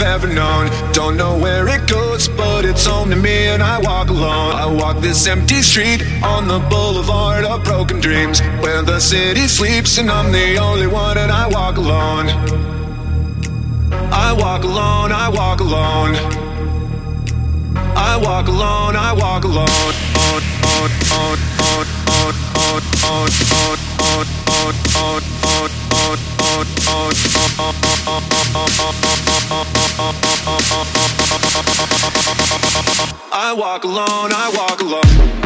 [0.00, 0.70] I have ever known.
[0.92, 4.54] Don't know where it goes, but it's home to me, and I walk alone.
[4.54, 9.98] I walk this empty street on the boulevard of broken dreams, where the city sleeps,
[9.98, 12.28] and I'm the only one, and I walk alone.
[14.10, 16.14] I walk alone, I walk alone.
[17.94, 19.68] I walk alone, I walk alone.
[19.68, 26.39] On, on, on, on, on, on, on, on, on, on, on, on, on, on,
[33.32, 35.39] I walk alone, I walk alone.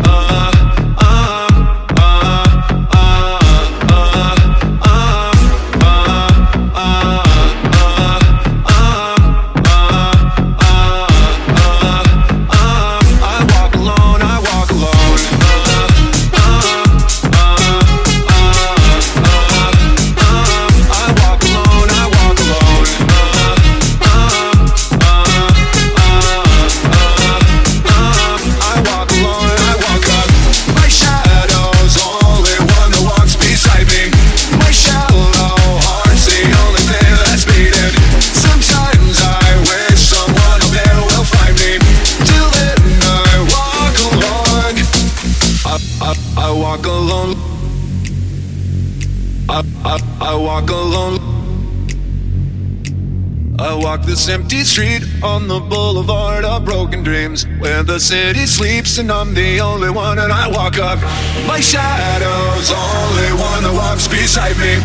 [54.15, 59.35] This empty street on the boulevard of broken dreams where the city sleeps and I'm
[59.35, 61.01] the only one and I walk up.
[61.49, 64.79] My shadow's only one that walks beside me.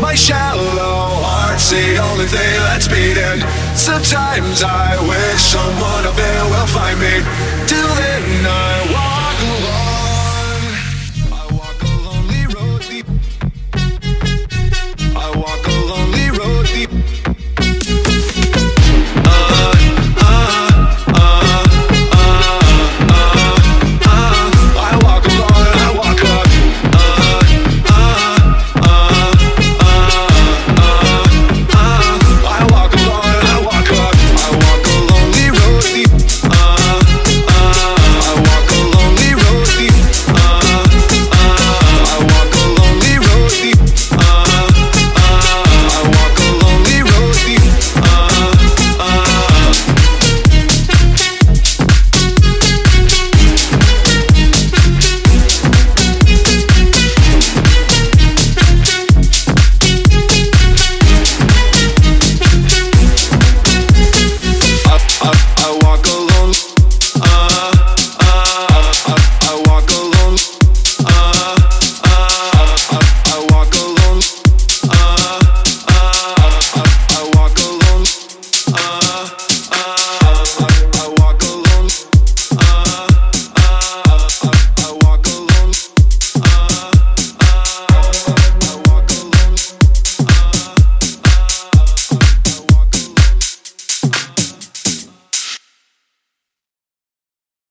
[0.00, 0.62] My shallow
[1.26, 3.40] heart's the only thing that's beating.
[3.74, 7.14] Sometimes I wish someone up there will find me.
[7.66, 8.75] Till then I walk